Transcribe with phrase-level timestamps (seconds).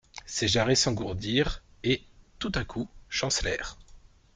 [0.25, 2.01] Ses jarrets s'engourdirent, et,
[2.39, 3.77] tout à coup, chancelèrent.